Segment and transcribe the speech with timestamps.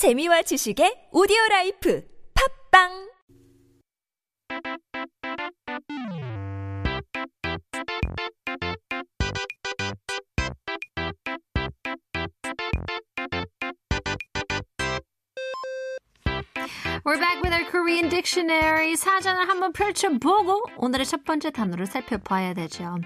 [0.00, 2.02] 재미와 지식의 오디오 라이프
[2.32, 3.10] 팟빵
[17.04, 18.96] We're back with our Korean dictionary.
[18.96, 22.96] 사전을 한번 펼쳐보고 오늘의 첫 번째 단어를 살펴봐야 되죠.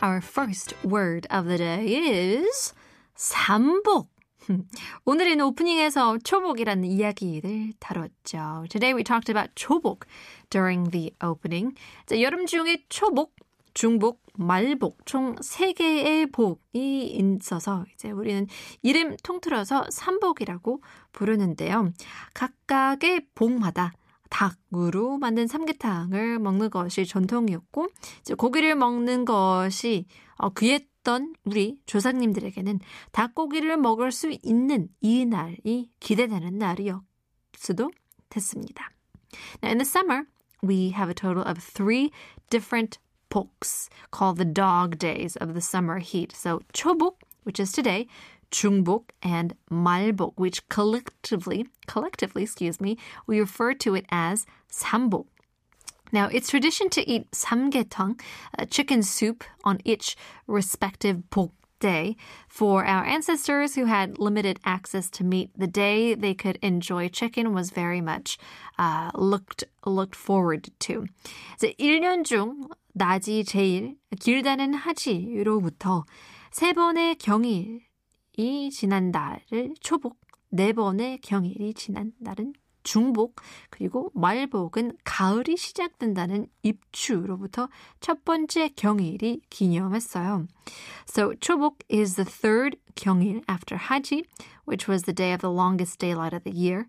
[0.00, 2.72] Our first word of the day is
[3.16, 4.15] 삼복.
[5.04, 8.64] 오늘은 오프닝에서 초복이라는 이야기를 다뤘죠.
[8.68, 10.06] Today we talked about 초복
[10.50, 11.74] during the opening.
[12.06, 13.34] 자, 여름 중에 초복,
[13.74, 18.46] 중복, 말복 총 3개의 복이 있어서 이제 우리는
[18.82, 20.82] 이름 통틀어서 삼복이라고
[21.12, 21.92] 부르는데요.
[22.34, 23.92] 각각의 복마다
[24.28, 27.88] 닭으로 만든 삼계탕을 먹는 것이 전통이었고
[28.20, 32.79] 이제 고기를 먹는 것이 어, 귀 했던 우리 조상님들에게는
[33.11, 37.01] 닭고기를 먹을 수 있는 이 날이 기대되는 날이었
[37.55, 37.91] 수도
[38.29, 38.89] 됐습니다.
[39.61, 40.25] Now in the summer,
[40.63, 42.11] we have a total of three
[42.49, 42.99] different
[43.29, 46.33] boks called the dog days of the summer heat.
[46.35, 48.07] So 초복, which is today,
[48.51, 55.27] 중복 and 말복, which collectively, collectively, excuse me, we refer to it as 삼복.
[56.11, 58.19] Now, it's tradition to eat samgaetang,
[58.59, 62.15] uh, chicken soup, on each respective bok day
[62.47, 65.49] for our ancestors who had limited access to meat.
[65.57, 68.37] The day they could enjoy chicken was very much
[68.77, 71.05] uh, looked looked forward to.
[71.57, 76.05] 이제 1년 중 낮이 제일 길다는 하지로부터
[76.51, 82.53] 세 번의 경일이 지난 날을 초복, 네 번의 경일이 지난 날은
[82.86, 87.68] 중복, 그리고 말복은 가을이 시작된다는 입추로부터
[88.00, 90.46] 첫 번째 경일이 기념했어요.
[91.08, 94.22] So 초복 is the third 경일 after Haji,
[94.66, 96.86] which was the day of the longest daylight of the year.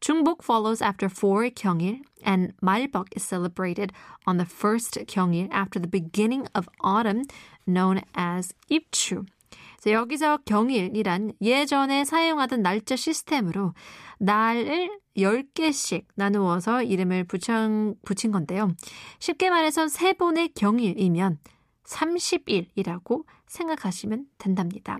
[0.00, 3.92] 중복 follows after four 경일, and 말복 is celebrated
[4.26, 7.22] on the first 경일 after the beginning of autumn,
[7.66, 9.24] known as 입추.
[9.86, 13.72] 여기서 경일이란 예전에 사용하던 날짜 시스템으로
[14.18, 18.74] 날을 10개씩 나누어서 이름을 붙인, 붙인 건데요.
[19.18, 21.38] 쉽게 말해서 3번의 경일이면
[21.84, 24.98] 30일이라고 생각하시면 된답니다.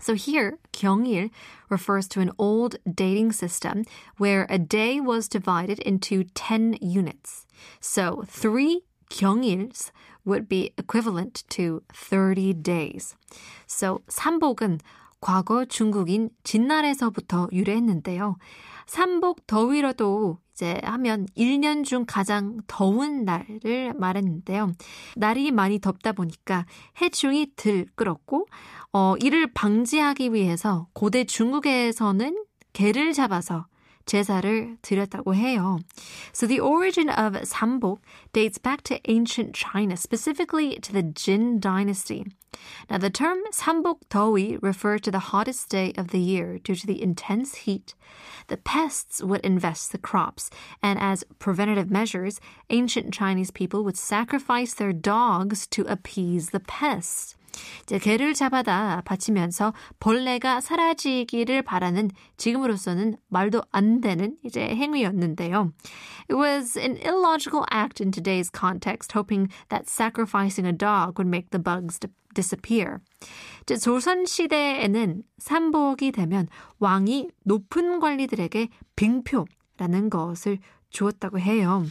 [0.00, 1.30] So here, 경일
[1.68, 3.84] refers to an old dating system
[4.20, 7.46] where a day was divided into 10 units.
[7.80, 9.90] So three 경일s
[10.24, 13.16] would be equivalent to 30 days.
[13.66, 14.78] So 삼복은
[15.20, 18.36] 과거 중국인 진날에서부터 유래했는데요.
[18.88, 24.72] 삼복 더위로도 이제 하면 1년 중 가장 더운 날을 말했는데요.
[25.14, 26.66] 날이 많이 덥다 보니까
[27.00, 28.46] 해충이 들끓었고
[28.92, 33.66] 어, 이를 방지하기 위해서 고대 중국에서는 개를 잡아서
[34.07, 35.79] 제사를 드렸다고 해요.
[36.33, 37.99] So the origin of Sambok
[38.33, 42.25] dates back to ancient China, specifically to the Jin dynasty.
[42.89, 46.85] Now the term Sambok Towi referred to the hottest day of the year due to
[46.85, 47.95] the intense heat.
[48.47, 50.49] The pests would infest the crops,
[50.81, 52.39] and as preventative measures,
[52.69, 57.35] ancient Chinese people would sacrifice their dogs to appease the pests.
[57.82, 65.72] 이제 개를 잡아다 바치면서 벌레가 사라지기를 바라는 지금으로서는 말도 안 되는 이제 행위였는데요.
[66.30, 71.50] It was an illogical act in today's context, hoping that sacrificing a dog would make
[71.50, 71.98] the bugs
[72.34, 72.98] disappear.
[73.62, 76.48] 이제 조선 시대에는 삼복이 되면
[76.78, 80.58] 왕이 높은 관리들에게 빙표라는 것을
[80.90, 81.84] 주었다고 해요.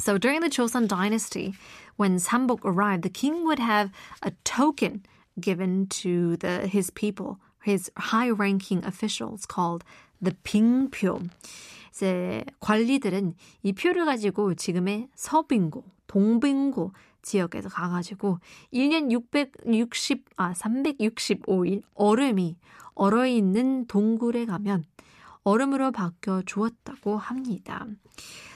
[0.00, 1.52] So during the Joseon dynasty,
[2.00, 3.90] when Sambok arrived, the king would have
[4.22, 5.04] a token
[5.38, 9.84] given to the his people, his high-ranking officials called
[10.18, 11.28] the 빙표.
[11.92, 18.38] 이제 관리들은 이 표를 가지고 지금의 서빙고, 동빙고 지역에서 가가지고
[18.72, 22.56] 1년 660, 아, 365일 얼음이
[22.94, 24.86] 얼어 있는 동굴에 가면
[25.43, 27.85] 얼음으로 바뀌어 주었다고 합니다.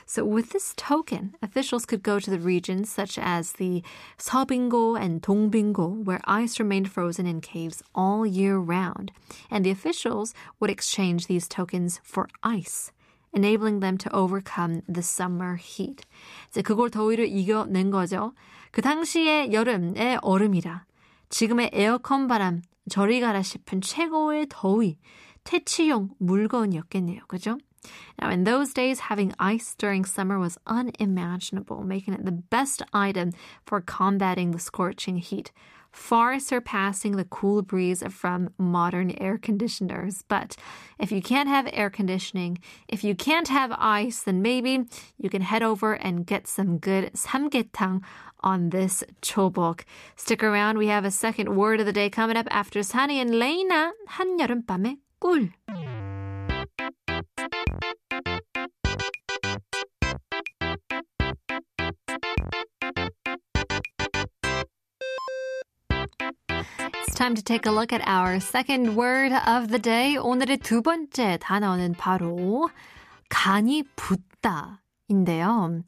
[0.07, 3.83] So with this token, officials could go to the regions such as the
[4.17, 9.11] Sobingo and Dongbingo, where ice remained frozen in caves all year round,
[9.51, 12.91] and the officials would exchange these tokens for ice.
[13.33, 16.03] enabling them to overcome the summer heat.
[16.49, 18.33] 이제 그걸 더위를 이겨낸 거죠.
[18.71, 20.85] 그 당시의 여름의 얼음이라
[21.29, 24.97] 지금의 에어컨 바람 저리 가라 싶은 최고의 더위,
[25.44, 27.20] 퇴치용 물건이었겠네요.
[27.28, 27.58] 그죠?
[28.18, 33.32] Now, in those days, having ice during summer was unimaginable, making it the best item
[33.66, 35.52] for combating the scorching heat,
[35.92, 40.24] far surpassing the cool breeze from modern air conditioners.
[40.28, 40.56] But
[40.98, 42.58] if you can't have air conditioning,
[42.88, 44.86] if you can't have ice, then maybe
[45.18, 48.02] you can head over and get some good samgyetang
[48.40, 49.82] on this chobok.
[50.16, 53.30] Stick around, we have a second word of the day coming up after Sunny and
[53.30, 55.50] Raina 한여름밤의 꿀.
[67.06, 70.16] It's time to take a look at our second word of the day.
[70.16, 72.68] 오늘의 두 번째 단어는 바로
[73.28, 75.82] 간이 붓다인데요.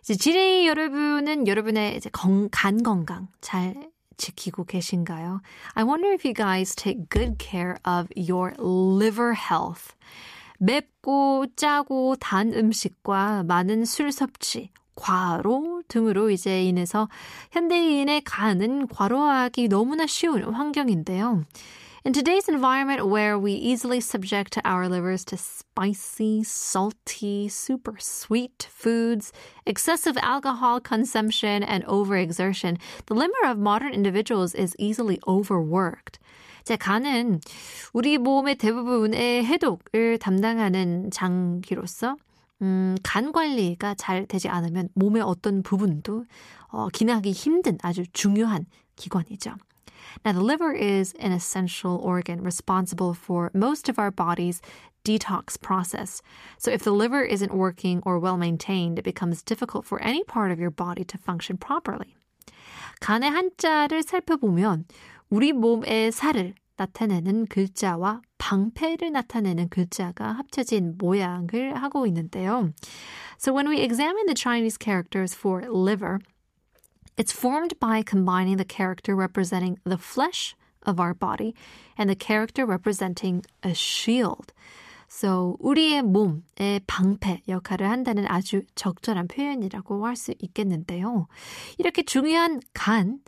[0.00, 3.74] 이제 지레이 여러분은 여러분의 이제 건, 간 건강 잘
[4.18, 5.40] 지키고 계신가요?
[5.74, 9.94] I wonder if you guys take good care of your liver health.
[10.58, 17.08] 맵고 짜고 단 음식과 많은 술 섭취, 과로 등으로 이제 인해서
[17.52, 21.44] 현대인의 간은 과로하기 너무나 쉬운 환경인데요.
[22.05, 29.31] In today's environment where we easily subject our livers to spicy, salty, super sweet foods,
[29.65, 36.19] excessive alcohol consumption, and overexertion, the liver of modern individuals is easily overworked.
[36.65, 37.39] 제 간은
[37.93, 42.17] 우리 몸의 대부분의 해독을 담당하는 장기로서
[42.61, 46.25] 음, 간 관리가 잘 되지 않으면 몸의 어떤 부분도
[46.67, 48.65] 어, 기능하기 힘든 아주 중요한
[48.95, 49.55] 기관이죠.
[50.23, 54.61] Now, the liver is an essential organ responsible for most of our body's
[55.03, 56.21] detox process.
[56.57, 60.51] So, if the liver isn't working or well maintained, it becomes difficult for any part
[60.51, 62.15] of your body to function properly.
[63.01, 64.85] 간의 한자를 살펴보면
[65.29, 72.73] 우리 몸의 살을 나타내는 글자와 방패를 나타내는 글자가 합쳐진 모양을 하고 있는데요.
[73.37, 76.19] So when we examine the Chinese characters for liver,
[77.18, 80.54] it's formed by combining the character representing the flesh
[80.86, 81.54] of our body
[81.98, 84.52] and the character representing a shield.
[85.08, 91.26] So 우리의 몸의 방패 역할을 한다는 아주 적절한 표현이라고 할 수 있겠는데요.
[91.78, 93.20] 이렇게 중요한 간,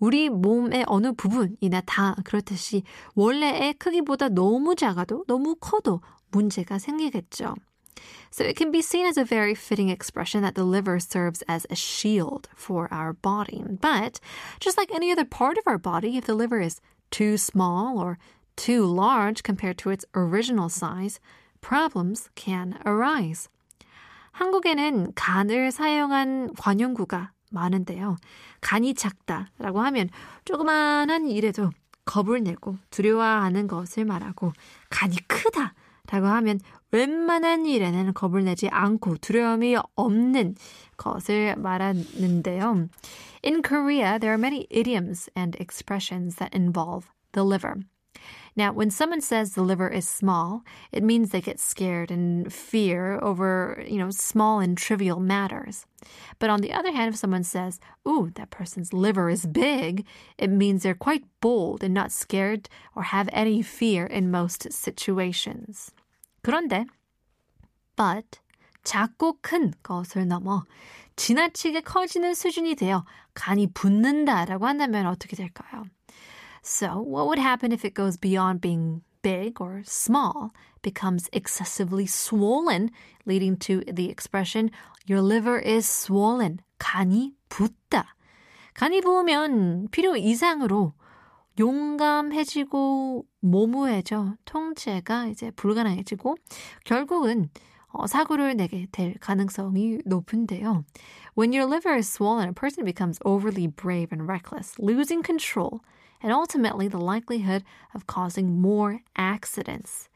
[0.00, 2.82] 우리 몸의 어느 부분이나 다 그렇듯이
[3.14, 7.54] 원래의 크기보다 너무 작아도 너무 커도 문제가 생기겠죠.
[8.31, 11.67] So it can be seen as a very fitting expression that the liver serves as
[11.69, 13.63] a shield for our body.
[13.79, 14.19] But
[14.59, 16.81] just like any other part of our body, if the liver is
[17.11, 18.17] too small or
[18.55, 21.19] too large compared to its original size,
[21.61, 23.49] problems can arise.
[24.31, 28.17] 한국에는 간을 사용한 관용구가 많은데요.
[28.61, 30.09] 간이 작다라고 하면
[30.43, 31.69] 조그만한 일에도
[32.05, 34.53] 겁을 내고 두려워하는 것을 말하고
[34.89, 35.75] 간이 크다
[36.11, 36.59] 라고 하면
[36.91, 40.55] 웬만한 일에는 겁을 내지 않고 두려움이 없는
[40.97, 42.89] 것을 말하는데요.
[43.43, 47.79] In Korea, there are many idioms and expressions that involve the liver.
[48.55, 53.19] Now, when someone says the liver is small, it means they get scared and fear
[53.23, 55.87] over, you know, small and trivial matters.
[56.37, 60.05] But on the other hand, if someone says, ooh, that person's liver is big,
[60.37, 65.91] it means they're quite bold and not scared or have any fear in most situations.
[66.48, 66.86] 그런데,
[67.94, 68.40] but,
[68.82, 70.64] 작고 큰 것을 넘어
[71.14, 73.04] 지나치게 커지는 수준이 되어
[73.34, 75.84] 간이 붓는다라고 한다면 어떻게 될까요?
[76.64, 80.48] So, what would happen if it goes beyond being big or small,
[80.80, 82.88] becomes excessively swollen,
[83.26, 84.70] leading to the expression,
[85.06, 86.60] your liver is swollen.
[86.78, 88.16] 간이 붓다.
[88.72, 90.94] 간이 부으면 필요 이상으로
[91.58, 96.36] 용감해지고 모무해져 통제가 이제 불가능해지고
[96.84, 97.50] 결국은
[97.90, 100.84] 어, 사고를 내게 될 가능성이 높은데요.
[101.36, 105.80] When your liver is swollen, a person becomes overly brave and reckless, losing control
[106.22, 110.08] and ultimately the likelihood of causing more accidents.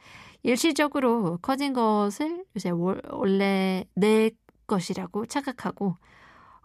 [0.42, 4.30] 일시적으로 커진 것을 이제 원래 내
[4.66, 5.96] 것이라고 착각하고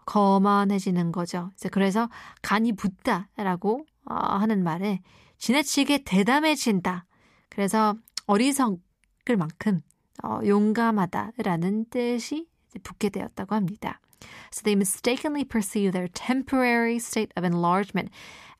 [0.04, 1.50] 거만해지는 거죠.
[1.70, 2.08] 그래서
[2.42, 5.01] 간이 붓다라고 하는 말에
[5.37, 7.05] 지나치게 대담해진다.
[7.49, 7.95] 그래서
[8.27, 9.81] 어리석을 만큼
[10.23, 12.47] 어, 용감하다라는 뜻이
[12.83, 13.99] 붙게 되었다고 합니다.
[14.51, 18.09] So they mistakenly perceive their temporary state of enlargement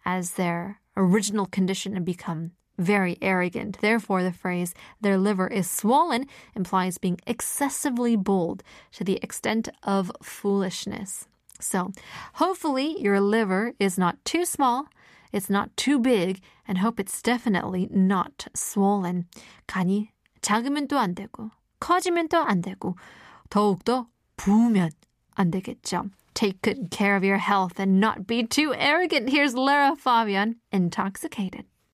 [0.05, 3.79] as their original condition and become very arrogant.
[3.79, 10.11] Therefore, the phrase their liver is swollen implies being excessively bold to the extent of
[10.21, 11.27] foolishness.
[11.59, 11.91] So,
[12.33, 14.87] hopefully, your liver is not too small,
[15.31, 19.25] it's not too big, and hope it's definitely not swollen.
[19.67, 20.09] 간이
[20.41, 22.95] 작으면 또 안 되고, 커지면 또 안 되고,
[23.49, 24.07] 더욱더
[24.37, 24.91] 부으면
[25.35, 26.09] 안 되겠죠.
[26.33, 29.29] take good care of your health and not be too arrogant.
[29.29, 31.65] Here's Lara Fabian, Intoxicated.